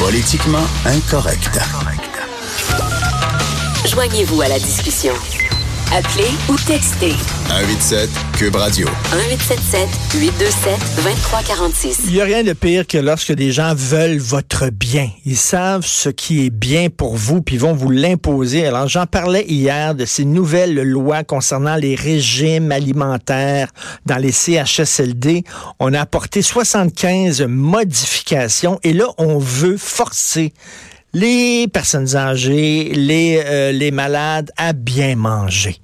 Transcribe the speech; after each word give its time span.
Politiquement 0.00 0.66
incorrect. 0.86 1.60
Joignez-vous 3.86 4.40
à 4.40 4.48
la 4.48 4.58
discussion. 4.58 5.12
Appelez 5.92 6.30
ou 6.48 6.54
textez 6.68 7.14
187 7.48 8.08
Cube 8.38 8.54
Radio. 8.54 8.86
1877 9.12 9.88
827 10.20 10.78
2346. 11.02 12.00
Il 12.06 12.12
n'y 12.12 12.20
a 12.20 12.24
rien 12.24 12.44
de 12.44 12.52
pire 12.52 12.86
que 12.86 12.96
lorsque 12.96 13.32
des 13.32 13.50
gens 13.50 13.74
veulent 13.74 14.18
votre 14.18 14.70
bien. 14.70 15.10
Ils 15.24 15.36
savent 15.36 15.84
ce 15.84 16.08
qui 16.08 16.46
est 16.46 16.50
bien 16.50 16.90
pour 16.90 17.16
vous, 17.16 17.42
puis 17.42 17.56
ils 17.56 17.60
vont 17.60 17.72
vous 17.72 17.90
l'imposer. 17.90 18.68
Alors, 18.68 18.86
j'en 18.86 19.06
parlais 19.06 19.44
hier 19.48 19.96
de 19.96 20.04
ces 20.04 20.24
nouvelles 20.24 20.80
lois 20.80 21.24
concernant 21.24 21.74
les 21.74 21.96
régimes 21.96 22.70
alimentaires 22.70 23.72
dans 24.06 24.18
les 24.18 24.30
CHSLD. 24.30 25.42
On 25.80 25.92
a 25.92 26.00
apporté 26.00 26.40
75 26.40 27.42
modifications 27.48 28.78
et 28.84 28.92
là, 28.92 29.06
on 29.18 29.38
veut 29.38 29.76
forcer 29.76 30.52
les 31.12 31.68
personnes 31.68 32.16
âgées, 32.16 32.92
les, 32.94 33.42
euh, 33.44 33.72
les 33.72 33.90
malades 33.90 34.50
à 34.56 34.72
bien 34.72 35.16
manger. 35.16 35.76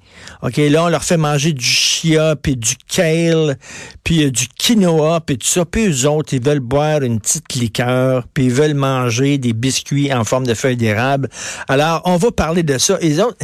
OK, 0.43 0.57
là, 0.57 0.85
on 0.85 0.89
leur 0.89 1.03
fait 1.03 1.17
manger 1.17 1.53
du 1.53 1.65
chia, 1.65 2.35
puis 2.35 2.55
du 2.55 2.75
kale, 2.87 3.57
puis 4.03 4.25
euh, 4.25 4.31
du 4.31 4.47
quinoa, 4.47 5.21
puis 5.21 5.37
tout 5.37 5.47
ça. 5.47 5.65
Puis 5.65 5.87
eux 5.87 6.09
autres, 6.09 6.33
ils 6.33 6.43
veulent 6.43 6.59
boire 6.59 7.01
une 7.01 7.19
petite 7.19 7.53
liqueur, 7.55 8.25
puis 8.33 8.45
ils 8.45 8.51
veulent 8.51 8.75
manger 8.75 9.37
des 9.37 9.53
biscuits 9.53 10.13
en 10.13 10.23
forme 10.23 10.45
de 10.45 10.53
feuilles 10.53 10.77
d'érable. 10.77 11.29
Alors, 11.67 12.01
on 12.05 12.17
va 12.17 12.31
parler 12.31 12.63
de 12.63 12.77
ça. 12.77 12.97
Et 13.01 13.09
les 13.09 13.19
autres, 13.19 13.37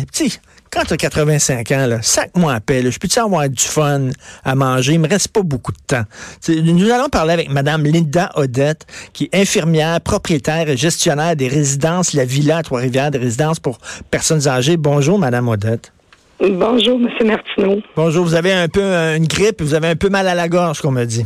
quand 0.73 0.83
tu 0.85 0.93
as 0.93 0.97
85 0.97 1.71
ans, 1.71 1.85
là, 1.87 2.01
sac-moi 2.01 2.53
à 2.53 2.59
paix. 2.59 2.89
Je 2.89 2.97
peux-tu 2.97 3.19
avoir 3.19 3.47
du 3.47 3.63
fun 3.63 4.09
à 4.43 4.55
manger? 4.55 4.93
Il 4.93 4.99
me 4.99 5.07
reste 5.07 5.27
pas 5.27 5.41
beaucoup 5.43 5.71
de 5.71 5.77
temps. 5.85 6.03
nous 6.49 6.89
allons 6.89 7.09
parler 7.09 7.33
avec 7.33 7.49
Mme 7.49 7.83
Linda 7.83 8.31
Odette, 8.35 8.85
qui 9.13 9.29
est 9.31 9.39
infirmière, 9.39 10.01
propriétaire 10.01 10.69
et 10.69 10.77
gestionnaire 10.77 11.35
des 11.35 11.47
résidences 11.47 12.13
La 12.13 12.25
Villa 12.25 12.57
à 12.57 12.63
Trois-Rivières, 12.63 13.11
des 13.11 13.19
résidences 13.19 13.59
pour 13.59 13.77
personnes 14.09 14.47
âgées. 14.47 14.77
Bonjour, 14.77 15.19
Mme 15.19 15.47
Odette. 15.47 15.93
Bonjour, 16.39 16.99
M. 16.99 17.27
Martineau. 17.27 17.81
Bonjour, 17.95 18.25
vous 18.25 18.33
avez 18.33 18.51
un 18.51 18.67
peu 18.67 18.81
une 18.81 19.27
grippe, 19.27 19.61
vous 19.61 19.75
avez 19.75 19.87
un 19.87 19.95
peu 19.95 20.09
mal 20.09 20.27
à 20.27 20.33
la 20.33 20.49
gorge, 20.49 20.81
qu'on 20.81 20.91
me 20.91 21.05
dit. 21.05 21.25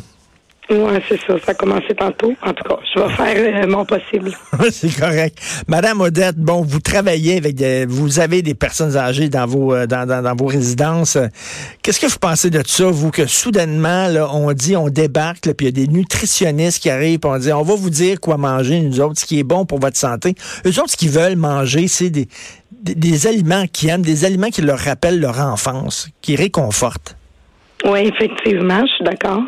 Oui, 0.69 0.99
c'est 1.07 1.19
ça. 1.21 1.35
Ça 1.45 1.51
a 1.51 1.53
commencé 1.53 1.95
tantôt. 1.95 2.33
En 2.41 2.53
tout 2.53 2.63
cas, 2.63 2.77
je 2.93 2.99
vais 2.99 3.09
faire 3.13 3.63
euh, 3.63 3.67
mon 3.67 3.85
possible. 3.85 4.31
c'est 4.71 4.99
correct. 4.99 5.39
Madame 5.67 6.01
Odette, 6.01 6.35
bon, 6.35 6.61
vous 6.61 6.81
travaillez 6.81 7.37
avec 7.37 7.55
des, 7.55 7.85
vous 7.85 8.19
avez 8.19 8.41
des 8.41 8.53
personnes 8.53 8.97
âgées 8.97 9.29
dans 9.29 9.45
vos, 9.45 9.73
euh, 9.73 9.87
dans, 9.87 10.05
dans, 10.05 10.35
vos 10.35 10.47
résidences. 10.47 11.17
Qu'est-ce 11.81 12.01
que 12.01 12.07
vous 12.07 12.19
pensez 12.19 12.49
de 12.49 12.61
ça, 12.65 12.85
vous, 12.85 13.11
que 13.11 13.27
soudainement, 13.27 14.07
là, 14.07 14.27
on 14.33 14.51
dit, 14.51 14.75
on 14.75 14.89
débarque, 14.89 15.53
puis 15.53 15.67
il 15.67 15.77
y 15.77 15.81
a 15.83 15.85
des 15.85 15.91
nutritionnistes 15.91 16.81
qui 16.81 16.89
arrivent, 16.89 17.19
puis 17.19 17.31
on 17.31 17.37
dit, 17.37 17.53
on 17.53 17.63
va 17.63 17.75
vous 17.75 17.89
dire 17.89 18.19
quoi 18.19 18.35
manger, 18.35 18.81
nous 18.81 18.99
autres, 18.99 19.19
ce 19.21 19.25
qui 19.25 19.39
est 19.39 19.43
bon 19.43 19.65
pour 19.65 19.79
votre 19.79 19.97
santé. 19.97 20.35
Eux 20.65 20.79
autres, 20.79 20.91
ce 20.91 20.97
qu'ils 20.97 21.11
veulent 21.11 21.37
manger, 21.37 21.87
c'est 21.87 22.09
des, 22.09 22.27
des, 22.71 22.95
des 22.95 23.27
aliments 23.27 23.65
qu'ils 23.71 23.89
aiment, 23.89 24.01
des 24.01 24.25
aliments 24.25 24.49
qui 24.49 24.61
leur 24.61 24.79
rappellent 24.79 25.21
leur 25.21 25.39
enfance, 25.39 26.09
qui 26.21 26.35
réconfortent. 26.35 27.15
Oui, 27.85 27.99
effectivement, 27.99 28.81
je 28.81 28.93
suis 28.95 29.03
d'accord. 29.05 29.43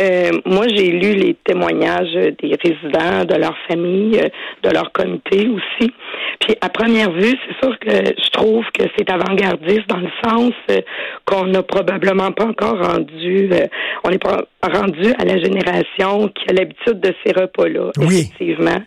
Euh, 0.00 0.30
moi, 0.44 0.66
j'ai 0.68 0.90
lu 0.90 1.14
les 1.14 1.34
témoignages 1.44 2.12
des 2.14 2.56
résidents, 2.62 3.24
de 3.24 3.34
leur 3.34 3.56
famille, 3.68 4.20
de 4.62 4.70
leur 4.70 4.90
comité 4.92 5.48
aussi. 5.48 5.92
Puis 6.40 6.56
à 6.60 6.68
première 6.68 7.12
vue, 7.12 7.34
c'est 7.46 7.66
sûr 7.66 7.78
que 7.78 7.90
je 7.90 8.30
trouve 8.30 8.64
que 8.76 8.84
c'est 8.96 9.08
avant-gardiste 9.10 9.88
dans 9.88 9.98
le 9.98 10.10
sens 10.24 10.52
euh, 10.70 10.80
qu'on 11.24 11.46
n'a 11.46 11.62
probablement 11.62 12.32
pas 12.32 12.46
encore 12.46 12.78
rendu, 12.78 13.48
euh, 13.52 13.66
on 14.02 14.10
n'est 14.10 14.18
pas 14.18 14.44
rendu 14.62 15.12
à 15.18 15.24
la 15.24 15.38
génération 15.38 16.28
qui 16.28 16.50
a 16.50 16.52
l'habitude 16.52 17.00
de 17.00 17.14
ces 17.24 17.32
repas-là. 17.32 17.90
Oui. 17.98 18.30
Effectivement, 18.34 18.82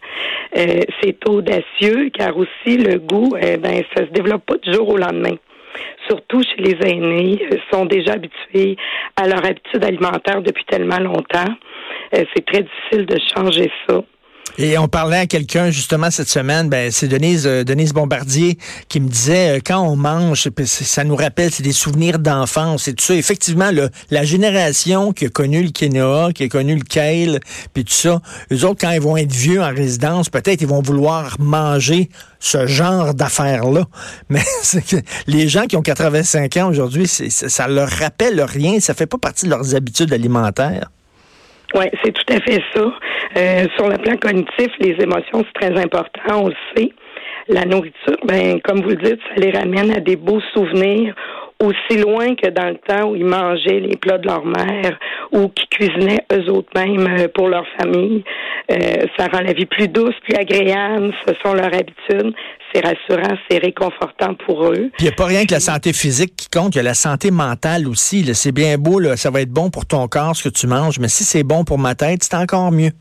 c'est 0.53 1.29
audacieux 1.29 2.09
car 2.13 2.35
aussi 2.37 2.77
le 2.77 2.99
goût, 2.99 3.35
eh 3.39 3.57
ben, 3.57 3.83
ça 3.95 4.05
se 4.05 4.11
développe 4.11 4.45
pas 4.45 4.57
du 4.57 4.73
jour 4.73 4.89
au 4.89 4.97
lendemain 4.97 5.35
surtout 6.07 6.41
chez 6.41 6.61
les 6.61 6.77
aînés, 6.87 7.39
euh, 7.51 7.57
sont 7.71 7.85
déjà 7.85 8.13
habitués 8.13 8.77
à 9.15 9.27
leur 9.27 9.45
habitude 9.45 9.83
alimentaire 9.83 10.41
depuis 10.41 10.65
tellement 10.65 10.99
longtemps. 10.99 11.53
Euh, 12.15 12.23
c'est 12.35 12.45
très 12.45 12.63
difficile 12.63 13.05
de 13.05 13.17
changer 13.35 13.71
ça. 13.87 14.01
Et 14.57 14.77
on 14.77 14.87
parlait 14.87 15.17
à 15.17 15.27
quelqu'un 15.27 15.69
justement 15.69 16.09
cette 16.09 16.29
semaine, 16.29 16.67
ben 16.69 16.91
c'est 16.91 17.07
Denise 17.07 17.45
euh, 17.45 17.63
Denise 17.63 17.93
Bombardier 17.93 18.57
qui 18.89 18.99
me 18.99 19.07
disait 19.07 19.57
euh, 19.57 19.59
quand 19.63 19.81
on 19.81 19.95
mange, 19.95 20.49
ça 20.65 21.03
nous 21.03 21.15
rappelle 21.15 21.51
c'est 21.51 21.63
des 21.63 21.73
souvenirs 21.73 22.17
d'enfance 22.17 22.87
et 22.87 22.93
tout 22.93 23.03
ça. 23.03 23.13
Effectivement, 23.13 23.69
la 24.09 24.23
génération 24.23 25.13
qui 25.13 25.25
a 25.25 25.29
connu 25.29 25.61
le 25.61 25.69
quinoa, 25.69 26.33
qui 26.33 26.43
a 26.43 26.47
connu 26.47 26.75
le 26.75 26.83
kale, 26.83 27.39
puis 27.73 27.85
tout 27.85 27.93
ça, 27.93 28.21
eux 28.51 28.65
autres 28.65 28.79
quand 28.81 28.91
ils 28.91 29.01
vont 29.01 29.17
être 29.17 29.31
vieux 29.31 29.61
en 29.61 29.69
résidence, 29.69 30.29
peut-être 30.29 30.61
ils 30.61 30.67
vont 30.67 30.81
vouloir 30.81 31.35
manger 31.39 32.09
ce 32.39 32.65
genre 32.65 33.13
d'affaires 33.13 33.69
là. 33.69 33.85
Mais 34.29 34.43
les 35.27 35.47
gens 35.49 35.65
qui 35.65 35.75
ont 35.75 35.81
85 35.83 36.57
ans 36.57 36.69
aujourd'hui, 36.69 37.07
ça 37.07 37.67
leur 37.67 37.89
rappelle 37.89 38.41
rien, 38.41 38.79
ça 38.79 38.93
fait 38.95 39.07
pas 39.07 39.17
partie 39.17 39.45
de 39.45 39.51
leurs 39.51 39.75
habitudes 39.75 40.13
alimentaires. 40.13 40.89
Oui, 41.75 41.85
c'est 42.03 42.13
tout 42.13 42.33
à 42.33 42.39
fait 42.39 42.61
ça. 42.73 42.93
Euh, 43.37 43.65
sur 43.75 43.89
le 43.89 43.97
plan 43.97 44.15
cognitif, 44.17 44.71
les 44.79 44.95
émotions, 45.01 45.43
c'est 45.43 45.67
très 45.67 45.81
important, 45.81 46.43
on 46.43 46.47
le 46.47 46.55
sait. 46.75 46.91
La 47.49 47.65
nourriture, 47.65 48.17
ben, 48.25 48.59
comme 48.61 48.81
vous 48.81 48.89
le 48.89 48.95
dites, 48.95 49.19
ça 49.29 49.35
les 49.37 49.51
ramène 49.51 49.91
à 49.91 49.99
des 49.99 50.15
beaux 50.15 50.41
souvenirs 50.53 51.13
aussi 51.63 51.97
loin 51.99 52.35
que 52.35 52.49
dans 52.49 52.69
le 52.69 52.77
temps 52.77 53.09
où 53.09 53.15
ils 53.15 53.25
mangeaient 53.25 53.79
les 53.79 53.97
plats 53.97 54.17
de 54.17 54.27
leur 54.27 54.45
mère 54.45 54.97
ou 55.31 55.49
qui 55.49 55.67
cuisinaient 55.67 56.23
eux 56.31 56.49
autres 56.51 56.69
mêmes 56.75 57.07
euh, 57.07 57.27
pour 57.33 57.49
leur 57.49 57.65
famille. 57.79 58.23
Euh, 58.71 59.05
ça 59.17 59.27
rend 59.27 59.41
la 59.41 59.53
vie 59.53 59.65
plus 59.65 59.87
douce, 59.87 60.13
plus 60.23 60.35
agréable. 60.35 61.13
Ce 61.27 61.33
sont 61.43 61.53
leurs 61.53 61.73
habitudes. 61.73 62.33
C'est 62.77 62.85
rassurant, 62.85 63.35
c'est 63.49 63.57
réconfortant 63.57 64.35
pour 64.45 64.65
eux. 64.65 64.91
Il 64.99 65.03
n'y 65.03 65.09
a 65.09 65.11
pas 65.11 65.25
rien 65.25 65.45
que 65.45 65.51
la 65.51 65.59
santé 65.59 65.93
physique 65.93 66.35
qui 66.35 66.47
compte, 66.47 66.75
il 66.75 66.77
y 66.77 66.81
a 66.81 66.83
la 66.83 66.93
santé 66.93 67.31
mentale 67.31 67.87
aussi. 67.87 68.23
C'est 68.35 68.51
bien 68.51 68.77
beau, 68.77 68.99
là, 68.99 69.17
ça 69.17 69.31
va 69.31 69.41
être 69.41 69.49
bon 69.49 69.71
pour 69.71 69.87
ton 69.87 70.07
corps 70.07 70.35
ce 70.35 70.47
que 70.47 70.53
tu 70.53 70.67
manges, 70.67 70.99
mais 70.99 71.07
si 71.07 71.23
c'est 71.23 71.41
bon 71.41 71.63
pour 71.63 71.79
ma 71.79 71.95
tête, 71.95 72.21
c'est 72.21 72.35
encore 72.35 72.71
mieux. 72.71 72.91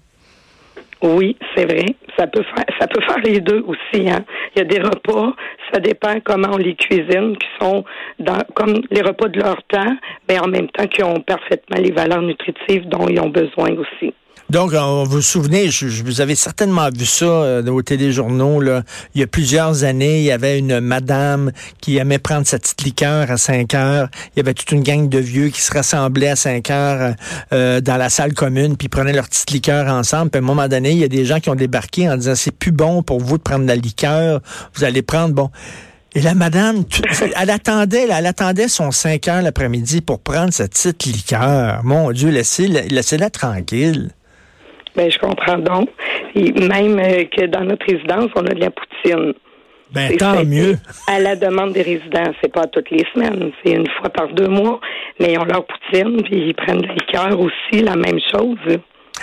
Oui, 1.03 1.37
c'est 1.55 1.67
vrai. 1.67 1.85
Ça 2.19 2.27
peut 2.27 2.43
faire, 2.43 2.65
ça 2.81 2.87
peut 2.87 3.03
faire 3.03 3.19
les 3.19 3.41
deux 3.41 3.63
aussi. 3.67 4.09
Hein. 4.09 4.25
Il 4.55 4.61
y 4.61 4.63
a 4.63 4.65
des 4.65 4.79
repas, 4.81 5.35
ça 5.71 5.79
dépend 5.79 6.15
comment 6.25 6.53
on 6.53 6.57
les 6.57 6.75
cuisine, 6.75 7.37
qui 7.37 7.49
sont 7.61 7.85
dans, 8.19 8.39
comme 8.55 8.81
les 8.91 9.03
repas 9.03 9.29
de 9.29 9.41
leur 9.41 9.63
temps, 9.65 9.95
mais 10.27 10.39
en 10.39 10.47
même 10.49 10.69
temps 10.69 10.87
qui 10.87 11.03
ont 11.03 11.21
parfaitement 11.21 11.77
les 11.79 11.93
valeurs 11.93 12.23
nutritives 12.23 12.89
dont 12.89 13.09
ils 13.09 13.21
ont 13.21 13.29
besoin 13.29 13.73
aussi. 13.73 14.15
Donc, 14.49 14.73
vous 14.73 15.05
vous 15.07 15.23
souvenez, 15.23 15.71
je, 15.71 16.03
vous 16.05 16.21
avez 16.21 16.37
certainement 16.37 16.89
vu 16.89 17.05
ça 17.05 17.25
euh, 17.25 17.67
au 17.67 17.83
téléjournaux. 17.83 18.61
Là. 18.61 18.85
Il 19.15 19.21
y 19.21 19.25
a 19.25 19.27
plusieurs 19.27 19.83
années, 19.83 20.19
il 20.19 20.25
y 20.25 20.31
avait 20.31 20.61
une 20.61 20.79
madame 20.79 21.51
qui 21.81 21.97
aimait 21.97 22.21
prendre 22.21 22.47
sa 22.47 22.61
petite 22.61 22.83
liqueur 22.83 23.29
à 23.29 23.39
5 23.39 23.75
heures. 23.75 24.09
Il 24.35 24.39
y 24.39 24.41
avait 24.41 24.55
toute 24.55 24.71
une 24.71 24.85
gang 24.85 25.09
de 25.09 25.19
vieux 25.19 25.49
qui 25.49 25.61
se 25.61 25.73
rassemblaient 25.73 26.29
à 26.29 26.37
5 26.37 26.71
heures 26.71 27.15
euh, 27.53 27.81
dans 27.81 27.97
la 27.97 28.09
salle 28.09 28.35
commune, 28.35 28.77
puis 28.77 28.89
prenaient 28.89 29.13
leur 29.13 29.29
petite 29.29 29.51
liqueur 29.51 29.89
ensemble. 29.89 30.31
Puis 30.31 30.39
à 30.39 30.43
un 30.43 30.47
moment 30.47 30.69
donné, 30.69 30.93
il 30.93 30.99
y 30.99 31.05
a 31.05 31.09
des 31.09 31.25
gens 31.25 31.41
qui 31.41 31.51
ont 31.51 31.57
débarqué 31.57 32.09
en 32.09 32.17
disant, 32.17 32.37
c'est 32.37 32.57
plus 32.57 32.73
bon 32.73 33.03
pour 33.03 33.21
vous 33.21 33.39
de 33.39 33.43
prendre 33.43 33.67
la 33.67 33.77
liqueur. 33.77 34.41
Vous 34.75 34.85
allez 34.85 35.03
prendre, 35.03 35.35
bon... 35.35 35.51
Et 36.15 36.23
la 36.23 36.35
madame, 36.35 36.85
elle 37.37 37.51
attendait, 37.51 38.09
elle 38.11 38.25
attendait 38.25 38.69
son 38.69 38.91
5 38.91 39.29
heures 39.29 39.43
l'après-midi 39.43 40.01
pour 40.01 40.21
prendre 40.21 40.51
sa 40.51 40.67
petite 40.67 41.05
liqueur. 41.05 41.85
Mon 41.85 42.11
Dieu, 42.13 42.31
laissez-la 42.31 42.83
laissez 42.85 43.19
tranquille. 43.31 44.13
Ben, 44.97 45.11
je 45.11 45.19
comprends 45.19 45.59
donc. 45.59 45.91
Et 46.35 46.53
même 46.53 46.99
euh, 46.99 47.25
que 47.25 47.47
dans 47.47 47.65
notre 47.65 47.85
résidence, 47.87 48.31
on 48.35 48.47
a 48.47 48.55
de 48.55 48.61
la 48.61 48.71
poutine. 48.71 49.35
Ben, 49.93 50.17
tant 50.17 50.45
mieux. 50.45 50.79
À 51.07 51.21
la 51.21 51.37
demande 51.37 51.73
des 51.73 51.83
résidents. 51.83 52.33
C'est 52.41 52.53
pas 52.53 52.67
toutes 52.67 52.91
les 52.91 53.05
semaines. 53.15 53.53
C'est 53.63 53.73
une 53.73 53.89
fois 54.01 54.09
par 54.11 54.29
deux 54.33 54.49
mois. 54.49 54.81
Mais 55.21 55.35
ils 55.35 55.39
ont 55.39 55.45
leur 55.45 55.65
poutine, 55.67 56.23
puis 56.23 56.49
ils 56.49 56.55
prennent 56.55 56.81
de 56.81 56.89
liqueur 56.89 57.39
aussi, 57.39 57.83
la 57.83 57.95
même 57.95 58.19
chose. 58.33 58.79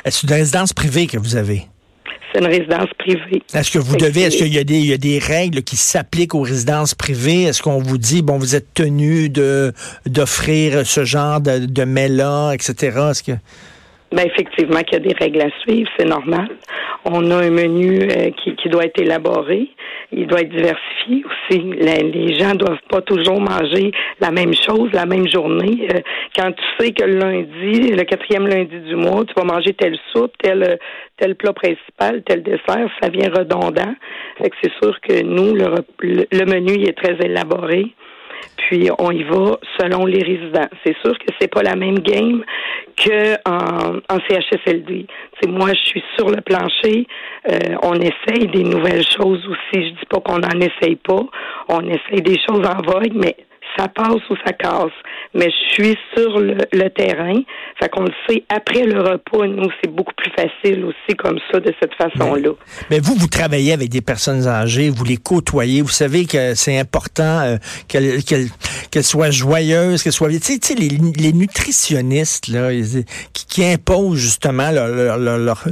Est-ce 0.06 0.26
une 0.26 0.34
résidence 0.34 0.74
privée 0.74 1.08
que 1.08 1.18
vous 1.18 1.36
avez? 1.36 1.64
C'est 2.32 2.40
une 2.40 2.48
résidence 2.48 2.90
privée. 2.98 3.44
Est-ce 3.54 3.72
que 3.72 3.78
vous 3.78 3.96
devez, 3.96 4.22
est-ce 4.22 4.38
qu'il 4.38 4.54
y 4.54 4.58
a 4.58 4.64
des, 4.64 4.80
il 4.80 4.88
y 4.88 4.94
a 4.94 4.98
des 4.98 5.20
règles 5.20 5.62
qui 5.62 5.76
s'appliquent 5.76 6.34
aux 6.34 6.42
résidences 6.42 6.96
privées? 6.96 7.44
Est-ce 7.44 7.62
qu'on 7.62 7.78
vous 7.78 8.00
dit, 8.00 8.24
bon, 8.24 8.38
vous 8.40 8.56
êtes 8.56 8.74
tenu 8.74 9.30
d'offrir 10.08 10.86
ce 10.86 11.04
genre 11.04 11.42
de, 11.42 11.66
de 11.66 11.84
mets-là, 11.84 12.54
etc.? 12.54 12.74
Est-ce 13.12 13.24
que... 13.24 13.34
Ben 14.14 14.28
effectivement 14.28 14.82
qu'il 14.82 14.94
y 14.94 14.96
a 14.98 15.00
des 15.00 15.16
règles 15.20 15.42
à 15.42 15.50
suivre, 15.62 15.90
c'est 15.98 16.06
normal. 16.06 16.48
On 17.04 17.32
a 17.32 17.38
un 17.38 17.50
menu 17.50 18.04
euh, 18.04 18.30
qui, 18.30 18.56
qui, 18.56 18.70
doit 18.70 18.86
être 18.86 19.02
élaboré, 19.02 19.70
il 20.12 20.28
doit 20.28 20.42
être 20.42 20.52
diversifié 20.52 21.26
aussi. 21.26 21.62
Les, 21.80 22.38
gens 22.38 22.54
doivent 22.54 22.78
pas 22.90 23.02
toujours 23.02 23.42
manger 23.42 23.92
la 24.22 24.30
même 24.30 24.54
chose 24.54 24.92
la 24.94 25.08
même 25.08 25.28
journée. 25.28 25.88
Euh, 25.92 26.00
quand 26.36 26.52
tu 26.52 26.64
sais 26.78 26.92
que 26.92 27.04
le 27.06 27.18
lundi, 27.18 27.92
le 27.92 28.04
quatrième 28.04 28.46
lundi 28.46 28.78
du 28.82 28.96
mois, 28.96 29.26
tu 29.26 29.34
vas 29.36 29.46
manger 29.46 29.74
telle 29.74 29.98
soupe, 30.12 30.34
tel 30.44 30.78
tel 31.18 31.36
plat 31.36 31.54
principal, 31.54 32.22
tel 32.24 32.44
dessert, 32.44 32.90
ça 33.02 33.10
vient 33.10 33.32
redondant. 33.36 33.96
Fait 34.38 34.52
que 34.52 34.56
c'est 34.62 34.74
sûr 34.82 35.00
que 35.02 35.24
nous, 35.24 35.56
le, 35.56 35.74
le 36.32 36.46
menu 36.46 36.74
il 36.76 36.88
est 36.88 36.98
très 36.98 37.18
élaboré 37.26 37.96
puis 38.58 38.90
on 39.00 39.12
y 39.12 39.24
va 39.24 39.58
selon 39.80 40.06
les 40.06 40.22
résidents. 40.22 40.68
C'est 40.86 40.96
sûr 41.04 41.18
que 41.18 41.26
c'est 41.40 41.48
pas 41.48 41.64
la 41.64 41.76
même 41.76 42.00
game 42.00 42.44
que 42.96 43.36
en, 43.50 44.20
CHSLD. 44.30 45.08
C'est 45.42 45.50
moi, 45.50 45.70
je 45.74 45.84
suis 45.86 46.04
sur 46.18 46.30
le 46.30 46.42
plancher, 46.42 47.08
Euh, 47.52 47.76
on 47.84 47.96
essaye 47.96 48.48
des 48.48 48.64
nouvelles 48.64 49.04
choses 49.06 49.46
aussi. 49.46 49.86
Je 49.88 49.90
dis 49.90 50.06
pas 50.10 50.22
qu'on 50.22 50.40
n'en 50.40 50.60
essaye 50.62 50.96
pas. 50.96 51.24
On 51.68 51.82
essaye 51.82 52.22
des 52.22 52.40
choses 52.48 52.66
en 52.66 52.82
vogue, 52.82 53.12
mais 53.16 53.36
ça 53.78 53.88
passe 53.88 54.22
ou 54.30 54.36
ça 54.46 54.54
casse. 54.54 54.92
Mais 55.34 55.50
je 55.50 55.74
suis 55.74 55.98
sur 56.16 56.40
le, 56.40 56.90
terrain. 56.90 57.42
Fait 57.80 57.90
qu'on 57.90 58.04
le 58.04 58.14
sait, 58.28 58.44
après 58.50 58.84
le 58.84 59.02
repas, 59.02 59.48
nous, 59.48 59.70
c'est 59.82 59.90
beaucoup 59.90 60.14
plus 60.16 60.32
facile 60.32 60.86
aussi 60.86 61.16
comme 61.18 61.40
ça, 61.52 61.60
de 61.60 61.74
cette 61.82 61.94
façon-là. 61.96 62.52
Mais, 62.90 63.00
vous, 63.00 63.16
vous 63.16 63.28
travaillez 63.28 63.74
avec 63.74 63.90
des 63.90 64.02
personnes 64.02 64.48
âgées, 64.48 64.90
vous 64.90 65.04
les 65.04 65.18
côtoyez, 65.18 65.82
vous 65.82 65.90
savez 65.90 66.26
que 66.26 66.54
c'est 66.56 66.78
important 66.78 67.40
euh, 67.42 67.58
qu'elles 67.88 69.04
soient 69.04 69.32
joyeuses, 69.32 70.04
qu'elles 70.04 70.14
soient... 70.14 70.30
Tu 70.30 70.60
sais, 70.62 70.76
les, 70.76 70.90
les, 70.90 71.34
nutritionnistes, 71.34 72.48
là, 72.48 72.70
qui, 73.34 73.46
qui 73.46 73.66
imposent 73.66 74.20
justement 74.20 74.72
leur, 74.72 75.18
leur, 75.18 75.64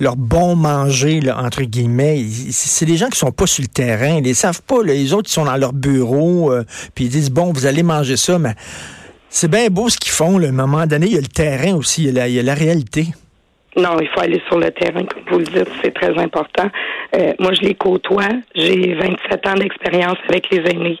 leur, 0.00 0.16
bon 0.16 0.56
manger, 0.56 1.20
là, 1.20 1.38
entre 1.42 1.62
guillemets, 1.62 2.24
c'est 2.50 2.86
des 2.86 2.96
gens 2.96 3.08
qui 3.08 3.18
sont 3.18 3.32
pas 3.32 3.46
sur 3.46 3.62
le 3.62 3.68
terrain, 3.68 4.18
ils 4.18 4.24
les 4.24 4.34
savent 4.34 4.62
pas. 4.62 4.82
les 4.82 5.12
autres, 5.12 5.30
ils 5.30 5.34
sont 5.34 5.44
dans 5.44 5.56
leur 5.56 5.72
bureau, 5.72 6.52
euh, 6.52 6.64
puis 6.94 7.06
ils 7.06 7.10
disent, 7.10 7.30
bon, 7.30 7.45
vous 7.52 7.66
allez 7.66 7.82
manger 7.82 8.16
ça, 8.16 8.38
mais 8.38 8.54
c'est 9.28 9.50
bien 9.50 9.68
beau 9.68 9.88
ce 9.88 9.98
qu'ils 9.98 10.12
font. 10.12 10.40
À 10.40 10.46
un 10.46 10.52
moment 10.52 10.86
donné, 10.86 11.06
il 11.06 11.14
y 11.14 11.18
a 11.18 11.20
le 11.20 11.26
terrain 11.26 11.74
aussi, 11.74 12.04
il 12.04 12.14
y 12.14 12.38
a 12.38 12.42
la, 12.42 12.54
réalité. 12.54 13.06
Non, 13.76 13.98
il 14.00 14.08
faut 14.08 14.20
aller 14.20 14.40
sur 14.48 14.58
le 14.58 14.70
terrain, 14.70 15.04
comme 15.04 15.22
vous 15.30 15.38
le 15.38 15.44
dites, 15.44 15.68
c'est 15.82 15.92
très 15.92 16.16
important. 16.18 16.70
Euh, 17.14 17.32
moi, 17.38 17.52
je 17.52 17.60
les 17.60 17.74
côtoie. 17.74 18.28
J'ai 18.54 18.94
27 18.94 19.46
ans 19.46 19.54
d'expérience 19.54 20.16
avec 20.28 20.50
les 20.50 20.58
aînés. 20.70 20.98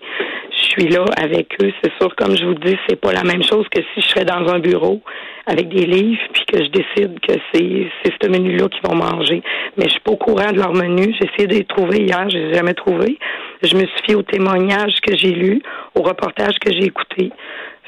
Je 0.50 0.62
suis 0.62 0.88
là 0.88 1.04
avec 1.16 1.56
eux. 1.62 1.72
C'est 1.82 1.92
sûr, 1.98 2.14
comme 2.16 2.36
je 2.36 2.44
vous 2.44 2.54
dis, 2.54 2.76
c'est 2.88 3.00
pas 3.00 3.12
la 3.12 3.24
même 3.24 3.42
chose 3.42 3.66
que 3.70 3.80
si 3.94 4.02
je 4.02 4.06
serais 4.08 4.24
dans 4.24 4.46
un 4.48 4.58
bureau 4.58 5.00
avec 5.46 5.68
des 5.68 5.86
livres, 5.86 6.20
puis 6.32 6.44
que 6.44 6.58
je 6.64 6.68
décide 6.70 7.20
que 7.20 7.34
c'est 7.52 7.88
ce 8.22 8.28
menu-là 8.28 8.68
qu'ils 8.68 8.82
vont 8.82 8.96
manger. 8.96 9.42
Mais 9.76 9.84
je 9.84 9.90
suis 9.90 10.00
pas 10.00 10.12
au 10.12 10.16
courant 10.16 10.50
de 10.52 10.58
leur 10.58 10.74
menu. 10.74 11.14
J'ai 11.18 11.28
essayé 11.28 11.46
de 11.46 11.54
les 11.54 11.64
trouver 11.64 11.98
hier, 11.98 12.28
je 12.28 12.36
les 12.36 12.50
ai 12.50 12.54
jamais 12.54 12.74
trouvés. 12.74 13.18
Je 13.62 13.74
me 13.74 13.86
suis 13.86 14.02
fié 14.04 14.14
aux 14.16 14.22
témoignages 14.22 15.00
que 15.00 15.16
j'ai 15.16 15.30
lus, 15.30 15.62
aux 15.96 16.02
reportages 16.02 16.58
que 16.60 16.72
j'ai. 16.72 16.92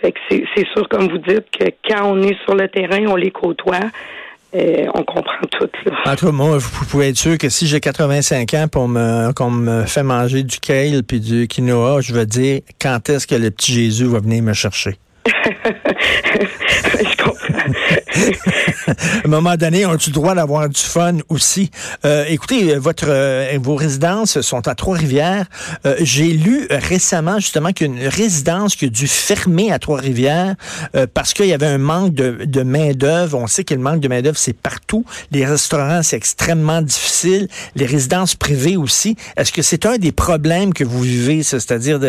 Fait 0.01 0.13
que 0.13 0.19
c'est 0.29 0.67
sûr, 0.73 0.89
comme 0.89 1.09
vous 1.09 1.19
dites, 1.19 1.47
que 1.59 1.67
quand 1.89 2.13
on 2.13 2.23
est 2.23 2.37
sur 2.45 2.55
le 2.55 2.69
terrain, 2.69 3.05
on 3.07 3.17
les 3.17 3.31
côtoie. 3.31 3.91
Euh, 4.55 4.87
on 4.95 5.03
comprend 5.03 5.47
tout. 5.51 5.69
Là. 5.85 5.93
En 6.07 6.17
tout 6.17 6.25
cas, 6.27 6.33
moi, 6.33 6.57
vous 6.57 6.87
pouvez 6.87 7.09
être 7.09 7.19
sûr 7.19 7.37
que 7.37 7.51
si 7.51 7.67
j'ai 7.67 7.81
85 7.81 8.55
ans 8.55 8.67
pour 8.67 8.89
me 8.89 9.31
qu'on 9.33 9.51
me 9.51 9.85
fait 9.85 10.03
manger 10.03 10.43
du 10.43 10.59
kale 10.59 11.03
puis 11.03 11.21
du 11.21 11.47
quinoa, 11.47 12.01
je 12.01 12.15
vais 12.15 12.25
dire 12.25 12.61
quand 12.81 13.11
est-ce 13.11 13.27
que 13.27 13.35
le 13.35 13.51
petit 13.51 13.75
Jésus 13.75 14.07
va 14.07 14.21
venir 14.21 14.43
me 14.43 14.55
chercher? 14.55 14.97
je 15.27 17.17
comprends. 17.23 17.59
Un 19.25 19.29
moment 19.29 19.57
donné, 19.57 19.87
on 19.87 19.91
a 19.91 19.95
le 19.95 20.13
droit 20.13 20.35
d'avoir 20.35 20.69
du 20.69 20.81
fun 20.81 21.19
aussi? 21.29 21.71
Euh, 22.05 22.25
écoutez, 22.29 22.77
votre 22.77 23.07
euh, 23.09 23.59
vos 23.61 23.75
résidences 23.75 24.41
sont 24.41 24.67
à 24.69 24.75
Trois-Rivières. 24.75 25.47
Euh, 25.87 25.97
j'ai 26.01 26.33
lu 26.33 26.67
récemment 26.71 27.39
justement 27.39 27.73
qu'une 27.73 28.07
résidence 28.07 28.77
qui 28.77 28.87
a 28.87 28.89
dû 28.89 29.07
fermer 29.07 29.73
à 29.73 29.79
Trois-Rivières 29.79 30.55
parce 31.15 31.35
qu'il 31.35 31.47
y 31.47 31.53
avait 31.53 31.67
un 31.67 31.79
manque 31.79 32.15
de, 32.15 32.45
de 32.45 32.63
main-d'œuvre. 32.63 33.39
On 33.39 33.47
sait 33.47 33.65
que 33.65 33.75
le 33.75 33.81
manque 33.81 34.01
de 34.01 34.09
main-d'œuvre, 34.09 34.39
c'est 34.39 34.57
partout. 34.57 35.05
Les 35.31 35.45
restaurants, 35.45 36.03
c'est 36.03 36.17
extrêmement 36.17 36.83
difficile. 36.83 37.49
Les 37.77 37.87
résidences 37.87 38.35
privées 38.35 38.77
aussi. 38.77 39.17
Est-ce 39.37 39.53
que 39.53 39.63
c'est 39.63 39.87
un 39.87 39.99
des 39.99 40.13
problèmes 40.13 40.73
que 40.73 40.85
vous 40.85 41.01
vivez, 41.01 41.43
c'est-à-dire 41.43 42.01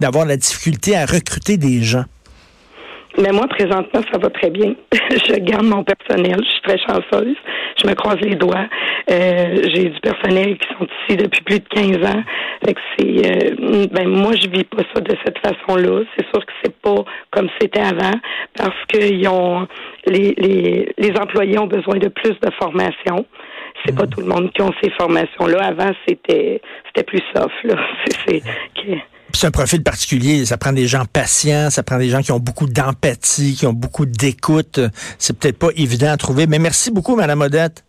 d'avoir 0.00 0.26
la 0.26 0.36
difficulté 0.36 0.96
à 0.96 1.06
recruter 1.06 1.56
des 1.56 1.82
gens? 1.82 2.04
Mais 3.18 3.32
moi, 3.32 3.46
présentement, 3.48 4.00
ça 4.12 4.18
va 4.18 4.28
très 4.28 4.50
bien. 4.50 4.74
je 4.92 5.40
garde 5.40 5.64
mon 5.64 5.84
personnel. 5.84 6.36
Je 6.38 6.50
suis 6.50 6.62
très 6.62 6.78
chanceuse. 6.78 7.36
Je 7.82 7.88
me 7.88 7.94
croise 7.94 8.20
les 8.20 8.34
doigts. 8.34 8.66
Euh, 9.10 9.56
j'ai 9.74 9.88
du 9.88 10.00
personnel 10.00 10.58
qui 10.58 10.68
sont 10.68 10.86
ici 10.86 11.16
depuis 11.16 11.42
plus 11.42 11.60
de 11.60 11.68
15 11.68 12.10
ans. 12.10 12.22
Fait 12.64 12.74
que 12.74 12.80
c'est, 12.98 13.26
euh, 13.26 13.86
ben 13.90 14.08
moi, 14.08 14.32
je 14.34 14.48
vis 14.48 14.64
pas 14.64 14.82
ça 14.94 15.00
de 15.00 15.14
cette 15.24 15.38
façon-là. 15.38 16.02
C'est 16.16 16.26
sûr 16.26 16.44
que 16.44 16.52
c'est 16.62 16.76
pas 16.80 17.04
comme 17.30 17.48
c'était 17.60 17.80
avant 17.80 18.18
parce 18.56 18.84
qu'ils 18.88 19.26
ont, 19.28 19.66
les, 20.06 20.34
les, 20.36 20.92
les 20.98 21.12
employés 21.18 21.58
ont 21.58 21.66
besoin 21.66 21.96
de 21.96 22.08
plus 22.08 22.38
de 22.40 22.50
formation. 22.58 23.24
C'est 23.84 23.96
pas 23.96 24.04
mm. 24.04 24.10
tout 24.10 24.20
le 24.20 24.26
monde 24.26 24.52
qui 24.52 24.62
ont 24.62 24.72
ces 24.82 24.90
formations-là. 24.90 25.64
Avant, 25.64 25.92
c'était, 26.06 26.60
c'était 26.86 27.04
plus 27.04 27.22
soft, 27.34 27.54
là. 27.64 27.76
C'est, 28.26 28.42
c'est, 28.84 29.02
c'est 29.32 29.46
un 29.46 29.50
profil 29.50 29.82
particulier. 29.82 30.46
Ça 30.46 30.56
prend 30.56 30.72
des 30.72 30.86
gens 30.86 31.04
patients, 31.04 31.70
ça 31.70 31.82
prend 31.82 31.98
des 31.98 32.08
gens 32.08 32.22
qui 32.22 32.32
ont 32.32 32.40
beaucoup 32.40 32.66
d'empathie, 32.66 33.54
qui 33.54 33.66
ont 33.66 33.72
beaucoup 33.72 34.06
d'écoute. 34.06 34.80
C'est 35.18 35.38
peut-être 35.38 35.58
pas 35.58 35.68
évident 35.76 36.10
à 36.10 36.16
trouver. 36.16 36.46
Mais 36.46 36.58
merci 36.58 36.90
beaucoup, 36.90 37.16
Mme 37.16 37.42
Odette. 37.42 37.84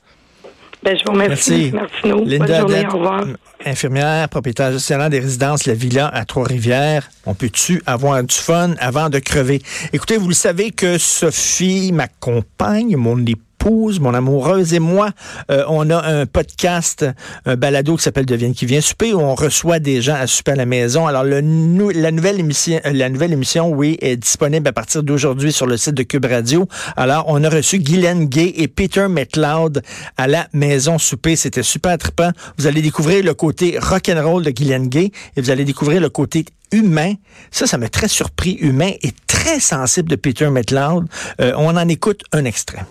Ben, 0.84 0.96
je 0.98 1.04
vous 1.06 1.14
remercie. 1.14 1.72
Merci. 1.74 2.04
Merci 2.04 2.30
Linda 2.30 2.46
Bonne 2.46 2.72
journée, 2.72 2.88
au 2.88 2.94
revoir. 2.94 3.26
infirmière, 3.66 4.30
propriétaire 4.30 4.72
gestionnaire 4.72 5.10
des 5.10 5.20
résidences 5.20 5.66
La 5.66 5.74
Villa 5.74 6.08
à 6.08 6.24
Trois-Rivières. 6.24 7.10
On 7.26 7.34
peut-tu 7.34 7.82
avoir 7.86 8.24
du 8.24 8.36
fun 8.36 8.74
avant 8.80 9.10
de 9.10 9.18
crever? 9.20 9.62
Écoutez, 9.92 10.18
vous 10.18 10.28
le 10.28 10.36
savez 10.36 10.72
que 10.72 10.98
Sophie 10.98 11.92
m'accompagne, 11.92 12.96
mon 12.96 13.18
épouse 13.26 13.47
mon 13.68 14.14
amoureuse 14.14 14.74
et 14.74 14.80
moi, 14.80 15.12
euh, 15.52 15.64
on 15.68 15.90
a 15.90 15.98
un 15.98 16.26
podcast, 16.26 17.06
un 17.46 17.56
balado 17.56 17.98
qui 17.98 18.04
s'appelle 18.04 18.26
Devienne 18.26 18.54
qui 18.54 18.66
vient 18.66 18.82
souper 18.82 19.14
où 19.14 19.20
on 19.20 19.36
reçoit 19.36 19.80
des 19.80 20.02
gens 20.02 20.16
à 20.16 20.28
souper 20.28 20.52
à 20.52 20.56
la 20.56 20.66
maison. 20.66 21.08
Alors 21.08 21.24
la 21.24 21.42
nouvelle 21.42 22.40
émission, 22.40 22.80
euh, 22.86 22.94
la 22.94 23.10
nouvelle 23.10 23.34
émission, 23.34 23.70
oui, 23.70 23.98
est 24.02 24.16
disponible 24.16 24.68
à 24.68 24.74
partir 24.74 25.04
d'aujourd'hui 25.04 25.52
sur 25.52 25.68
le 25.68 25.78
site 25.78 25.96
de 25.96 26.04
Cube 26.04 26.26
Radio. 26.26 26.68
Alors 26.96 27.26
on 27.28 27.44
a 27.44 27.50
reçu 27.50 27.80
Guylaine 27.80 28.26
Gay 28.26 28.54
et 28.56 28.68
Peter 28.68 29.08
McLeod 29.10 29.82
à 30.18 30.28
la 30.28 30.48
maison 30.54 30.98
souper. 30.98 31.36
C'était 31.36 31.64
super 31.64 31.98
trippant. 31.98 32.32
Vous 32.58 32.68
allez 32.68 32.82
découvrir 32.82 33.24
le 33.24 33.34
côté 33.34 33.78
rock'n'roll 33.80 34.44
de 34.44 34.52
Guylaine 34.52 34.88
Gay 34.88 35.12
et 35.36 35.42
vous 35.42 35.50
allez 35.50 35.66
découvrir 35.66 36.00
le 36.02 36.10
côté 36.10 36.46
humain. 36.72 37.14
Ça, 37.52 37.68
ça 37.68 37.78
m'a 37.78 37.90
très 37.90 38.08
surpris, 38.08 38.54
humain 38.54 38.92
et 39.02 39.12
très 39.28 39.60
sensible 39.60 40.10
de 40.10 40.16
Peter 40.16 40.50
McLeod. 40.50 41.08
Euh, 41.42 41.54
on 41.58 41.76
en 41.76 41.88
écoute 41.88 42.24
un 42.32 42.46
extrait. 42.46 42.86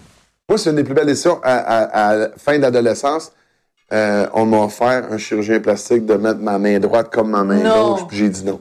Moi, 0.49 0.59
c'est 0.59 0.71
une 0.71 0.77
des 0.77 0.85
plus 0.85 0.95
belles 0.95 1.07
décisions. 1.07 1.41
À, 1.43 2.29
fin 2.37 2.59
d'adolescence, 2.59 3.33
euh, 3.93 4.27
on 4.33 4.47
m'a 4.47 4.59
offert 4.59 5.05
un 5.11 5.19
chirurgien 5.19 5.61
plastique 5.61 6.07
de 6.07 6.15
mettre 6.15 6.41
ma 6.41 6.59
main 6.59 6.79
droite 6.79 7.11
comme 7.13 7.31
ma 7.31 7.45
main 7.45 7.63
gauche, 7.63 8.07
puis 8.07 8.17
j'ai 8.17 8.29
dit 8.29 8.45
non. 8.45 8.61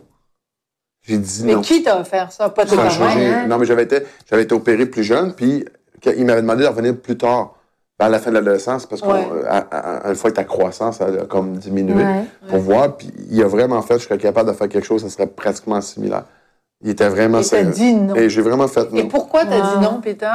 J'ai 1.03 1.17
dit 1.17 1.45
non. 1.45 1.57
Mais 1.57 1.61
qui 1.61 1.83
t'a 1.83 1.99
offert 1.99 2.31
ça? 2.31 2.49
Pas 2.49 2.65
toi 2.65 2.83
hein? 2.83 3.47
Non, 3.47 3.59
mais 3.59 3.65
j'avais 3.65 3.83
été, 3.83 3.99
j'avais 4.29 4.43
été 4.43 4.55
opéré 4.55 4.87
plus 4.87 5.03
jeune, 5.03 5.33
puis 5.33 5.65
il 6.05 6.25
m'avait 6.25 6.41
demandé 6.41 6.63
de 6.63 6.67
revenir 6.67 6.97
plus 6.97 7.17
tard, 7.17 7.55
à 7.99 8.09
la 8.09 8.19
fin 8.19 8.29
de 8.31 8.35
l'adolescence, 8.35 8.85
parce 8.87 9.01
qu'une 9.01 10.15
fois 10.15 10.31
que 10.31 10.35
ta 10.35 10.43
croissance 10.43 11.01
a 11.01 11.25
comme 11.29 11.57
diminué, 11.57 12.03
pour 12.49 12.59
voir, 12.59 12.97
puis 12.97 13.11
il 13.29 13.41
a 13.43 13.47
vraiment 13.47 13.81
fait, 13.83 13.99
je 13.99 14.05
serais 14.05 14.17
capable 14.17 14.49
de 14.49 14.55
faire 14.55 14.69
quelque 14.69 14.85
chose, 14.85 15.03
ça 15.03 15.09
serait 15.09 15.27
pratiquement 15.27 15.79
similaire. 15.81 16.23
Il 16.81 16.89
était 16.89 17.07
vraiment... 17.07 17.41
Et 17.41 17.63
dit 17.63 17.93
non. 17.93 18.15
Et 18.15 18.29
j'ai 18.29 18.41
vraiment 18.41 18.67
fait 18.67 18.91
non. 18.91 18.97
Et 18.97 19.03
pourquoi 19.05 19.45
t'as 19.45 19.75
dit 19.75 19.83
non, 19.83 20.01
Peter? 20.01 20.33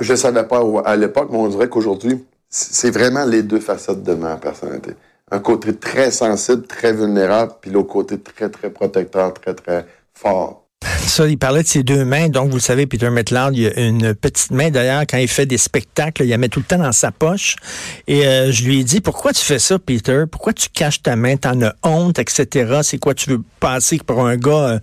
Je 0.00 0.14
savais 0.14 0.44
pas 0.44 0.62
à 0.84 0.96
l'époque, 0.96 1.28
mais 1.30 1.38
on 1.38 1.48
dirait 1.48 1.68
qu'aujourd'hui, 1.68 2.24
c'est 2.48 2.90
vraiment 2.90 3.24
les 3.24 3.42
deux 3.42 3.60
facettes 3.60 4.02
de 4.02 4.14
ma 4.14 4.36
personnalité. 4.36 4.92
Un 5.30 5.38
côté 5.38 5.76
très 5.76 6.10
sensible, 6.10 6.66
très 6.66 6.92
vulnérable, 6.92 7.52
puis 7.60 7.70
l'autre 7.70 7.92
côté 7.92 8.18
très, 8.20 8.48
très 8.50 8.70
protecteur, 8.70 9.32
très, 9.34 9.54
très 9.54 9.86
fort. 10.12 10.66
Ça, 10.98 11.28
il 11.28 11.38
parlait 11.38 11.62
de 11.62 11.68
ses 11.68 11.82
deux 11.82 12.04
mains. 12.04 12.28
Donc, 12.28 12.48
vous 12.48 12.56
le 12.56 12.60
savez, 12.60 12.86
Peter 12.86 13.10
Metland, 13.10 13.52
il 13.54 13.68
a 13.68 13.80
une 13.80 14.14
petite 14.14 14.50
main. 14.50 14.70
D'ailleurs, 14.70 15.02
quand 15.08 15.18
il 15.18 15.28
fait 15.28 15.46
des 15.46 15.58
spectacles, 15.58 16.24
il 16.24 16.28
la 16.28 16.38
met 16.38 16.48
tout 16.48 16.60
le 16.60 16.64
temps 16.64 16.78
dans 16.78 16.92
sa 16.92 17.12
poche. 17.12 17.56
Et 18.06 18.26
euh, 18.26 18.50
je 18.50 18.64
lui 18.64 18.80
ai 18.80 18.84
dit, 18.84 19.00
pourquoi 19.00 19.32
tu 19.32 19.44
fais 19.44 19.58
ça, 19.58 19.78
Peter? 19.78 20.24
Pourquoi 20.30 20.52
tu 20.52 20.68
caches 20.68 21.02
ta 21.02 21.16
main? 21.16 21.36
T'en 21.36 21.60
as 21.62 21.74
honte, 21.82 22.18
etc. 22.18 22.80
C'est 22.82 22.98
quoi? 22.98 23.14
Tu 23.14 23.30
veux 23.30 23.42
passer 23.60 24.00
pour 24.04 24.26
un 24.26 24.36
gars 24.36 24.50
euh, 24.50 24.78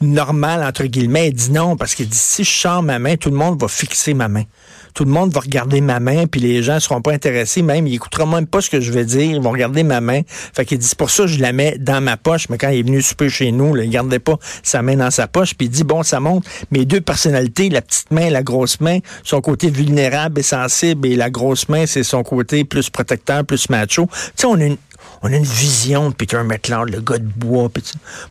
normal, 0.00 0.64
entre 0.64 0.84
guillemets? 0.84 1.28
Il 1.28 1.34
dit 1.34 1.52
non, 1.52 1.76
parce 1.76 1.94
qu'il 1.94 2.08
dit, 2.08 2.18
si 2.18 2.44
je 2.44 2.50
sors 2.50 2.82
ma 2.82 2.98
main, 2.98 3.16
tout 3.16 3.30
le 3.30 3.36
monde 3.36 3.60
va 3.60 3.68
fixer 3.68 4.14
ma 4.14 4.28
main 4.28 4.44
tout 4.96 5.04
le 5.04 5.10
monde 5.10 5.30
va 5.30 5.40
regarder 5.40 5.82
ma 5.82 6.00
main, 6.00 6.26
puis 6.26 6.40
les 6.40 6.62
gens 6.62 6.80
seront 6.80 7.02
pas 7.02 7.12
intéressés, 7.12 7.60
même, 7.60 7.86
ils 7.86 7.94
écouteront 7.94 8.26
même 8.26 8.46
pas 8.46 8.62
ce 8.62 8.70
que 8.70 8.80
je 8.80 8.90
vais 8.90 9.04
dire, 9.04 9.36
ils 9.36 9.42
vont 9.42 9.50
regarder 9.50 9.82
ma 9.82 10.00
main. 10.00 10.22
Fait 10.26 10.64
qu'il 10.64 10.78
dit, 10.78 10.86
c'est 10.86 10.96
pour 10.96 11.10
ça 11.10 11.24
que 11.24 11.28
je 11.28 11.38
la 11.38 11.52
mets 11.52 11.76
dans 11.78 12.00
ma 12.00 12.16
poche, 12.16 12.48
mais 12.48 12.56
quand 12.56 12.70
il 12.70 12.78
est 12.78 12.82
venu 12.82 13.02
souper 13.02 13.28
chez 13.28 13.52
nous, 13.52 13.74
là, 13.74 13.84
il 13.84 13.90
gardait 13.90 14.18
pas 14.18 14.38
sa 14.62 14.80
main 14.80 14.96
dans 14.96 15.10
sa 15.10 15.28
poche, 15.28 15.54
puis 15.56 15.66
il 15.66 15.70
dit, 15.70 15.84
bon, 15.84 16.02
ça 16.02 16.20
montre 16.20 16.48
mes 16.70 16.84
deux 16.84 17.00
personnalités, 17.00 17.68
la 17.68 17.82
petite 17.82 18.10
main, 18.10 18.30
la 18.30 18.42
grosse 18.42 18.80
main, 18.80 18.98
son 19.24 19.40
côté 19.40 19.70
vulnérable 19.70 20.40
et 20.40 20.42
sensible, 20.42 21.08
et 21.08 21.16
la 21.16 21.30
grosse 21.30 21.68
main, 21.68 21.86
c'est 21.86 22.02
son 22.02 22.22
côté 22.22 22.64
plus 22.64 22.90
protecteur, 22.90 23.44
plus 23.44 23.68
macho. 23.70 24.06
Tu 24.06 24.30
sais, 24.36 24.46
on 24.46 24.54
a 24.54 24.64
une, 24.64 24.76
on 25.22 25.32
a 25.32 25.36
une 25.36 25.44
vision 25.44 26.10
de 26.10 26.14
Peter 26.14 26.42
McLeod, 26.44 26.90
le 26.90 27.00
gars 27.00 27.18
de 27.18 27.24
bois. 27.24 27.70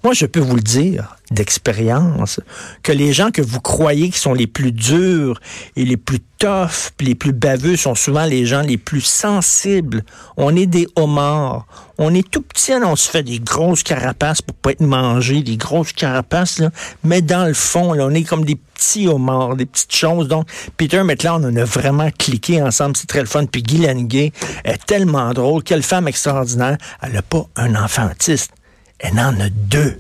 Moi, 0.04 0.14
je 0.14 0.26
peux 0.26 0.40
vous 0.40 0.56
le 0.56 0.62
dire, 0.62 1.16
d'expérience, 1.32 2.40
que 2.84 2.92
les 2.92 3.14
gens 3.14 3.32
que 3.32 3.42
vous 3.42 3.62
croyez 3.62 4.10
qui 4.10 4.20
sont 4.20 4.34
les 4.34 4.48
plus 4.48 4.72
durs 4.72 5.40
et 5.76 5.86
les 5.86 5.98
plus 5.98 6.20
tough, 6.38 6.92
les 7.00 7.16
plus 7.16 7.34
baveux 7.34 7.76
sont 7.76 7.96
souvent 7.96 8.26
les 8.26 8.46
gens 8.46 8.62
les 8.62 8.78
plus 8.78 9.02
sensibles. 9.02 10.04
On 10.38 10.56
est 10.56 10.66
des 10.66 10.88
homards. 10.96 11.66
On 11.98 12.14
est 12.14 12.30
tout 12.30 12.42
petit, 12.42 12.74
on 12.74 12.98
se 12.98 13.10
fait 13.10 13.24
des 13.24 13.40
grosses 13.40 13.82
carapaces 13.82 14.42
pour 14.42 14.56
pas 14.58 14.72
être 14.72 14.82
mangé, 14.82 15.42
des 15.44 15.56
grosses 15.56 15.94
carapaces, 15.94 16.60
là. 16.60 16.70
mais 17.06 17.22
dans 17.22 17.46
le 17.46 17.54
fond, 17.54 17.94
là, 17.94 18.06
on 18.06 18.14
est 18.14 18.24
comme 18.24 18.44
des 18.44 18.58
petits 18.58 19.08
homards, 19.08 19.56
des 19.56 19.66
petites 19.66 19.96
choses. 19.96 20.28
Donc, 20.28 20.46
Peter 20.76 21.02
Metland, 21.04 21.42
on 21.46 21.56
a 21.56 21.64
vraiment 21.64 22.10
cliqué 22.12 22.62
ensemble, 22.62 22.98
c'est 22.98 23.08
très 23.08 23.22
le 23.22 23.28
fun. 23.28 23.46
Puis 23.46 23.64
Guy 23.64 23.86
est 23.86 24.86
tellement 24.86 25.32
drôle, 25.32 25.64
quelle 25.64 25.84
femme 25.84 26.10
extraordinaire. 26.10 26.78
Elle 27.02 27.14
n'a 27.14 27.22
pas 27.22 27.46
un 27.56 27.76
enfant 27.76 28.10
autiste, 28.12 28.52
elle 29.00 29.18
en 29.18 29.40
a 29.40 29.50
deux 29.50 29.98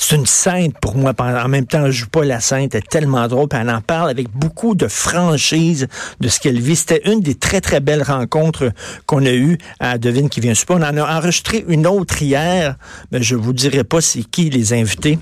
c'est 0.00 0.14
une 0.14 0.26
sainte 0.26 0.78
pour 0.80 0.96
moi. 0.96 1.12
En 1.18 1.48
même 1.48 1.66
temps, 1.66 1.86
je 1.86 1.90
joue 1.90 2.08
pas 2.08 2.24
la 2.24 2.38
sainte. 2.40 2.74
Elle 2.74 2.82
est 2.82 2.88
tellement 2.88 3.26
drôle. 3.26 3.48
Elle 3.50 3.68
en 3.68 3.80
parle 3.80 4.08
avec 4.10 4.30
beaucoup 4.30 4.76
de 4.76 4.86
franchise 4.86 5.88
de 6.20 6.28
ce 6.28 6.38
qu'elle 6.38 6.60
vit. 6.60 6.76
C'était 6.76 7.02
une 7.10 7.20
des 7.20 7.34
très, 7.34 7.60
très 7.60 7.80
belles 7.80 8.04
rencontres 8.04 8.70
qu'on 9.06 9.26
a 9.26 9.32
eues 9.32 9.58
à 9.80 9.98
Devine 9.98 10.28
qui 10.28 10.40
vient 10.40 10.54
super. 10.54 10.76
On 10.76 10.82
en 10.82 10.96
a 10.96 11.18
enregistré 11.18 11.64
une 11.66 11.86
autre 11.86 12.22
hier, 12.22 12.76
mais 13.10 13.22
je 13.22 13.34
vous 13.34 13.52
dirai 13.52 13.82
pas 13.82 14.00
c'est 14.00 14.22
qui 14.22 14.48
les 14.50 14.72
invités. 14.72 15.18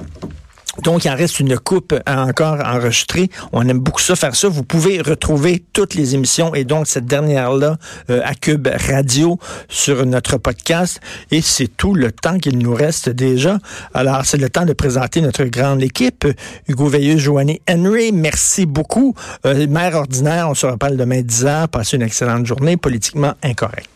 Donc, 0.83 1.05
il 1.05 1.11
en 1.11 1.17
reste 1.17 1.41
une 1.41 1.59
coupe 1.59 1.95
à 2.07 2.23
encore 2.23 2.59
enregistrer. 2.65 3.31
On 3.53 3.67
aime 3.69 3.79
beaucoup 3.79 4.01
ça, 4.01 4.17
faire 4.17 4.35
ça. 4.35 4.49
Vous 4.49 4.63
pouvez 4.63 5.01
retrouver 5.01 5.65
toutes 5.73 5.95
les 5.95 6.15
émissions 6.15 6.55
et 6.55 6.65
donc 6.65 6.87
cette 6.87 7.07
dernière-là 7.07 7.77
euh, 8.11 8.21
à 8.25 8.35
Cube 8.35 8.69
Radio 8.89 9.39
sur 9.69 10.05
notre 10.07 10.39
podcast. 10.39 11.01
Et 11.31 11.41
c'est 11.41 11.69
tout 11.69 11.95
le 11.95 12.13
temps 12.13 12.39
qu'il 12.39 12.59
nous 12.59 12.75
reste 12.75 13.09
déjà. 13.09 13.59
Alors, 13.95 14.25
c'est 14.25 14.39
le 14.39 14.51
temps 14.51 14.65
de 14.65 14.73
présenter 14.73 15.21
notre 15.21 15.45
grande 15.45 15.83
équipe. 15.83 16.27
Hugo 16.69 16.89
Veilleux, 16.89 17.19
Joanny 17.19 17.61
Henry, 17.69 18.13
merci 18.13 18.67
beaucoup. 18.67 19.15
Euh, 19.45 19.67
mère 19.67 19.95
ordinaire, 19.95 20.49
on 20.51 20.55
se 20.55 20.67
reparle 20.67 20.97
demain 20.97 21.23
10 21.23 21.45
h 21.45 21.67
Passez 21.69 21.97
une 21.97 22.03
excellente 22.03 22.47
journée 22.47 22.77
politiquement 22.77 23.35
incorrecte. 23.43 23.91